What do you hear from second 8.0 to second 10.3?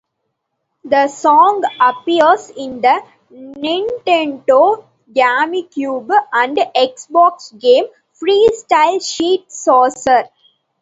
"Freestyle Street Soccer".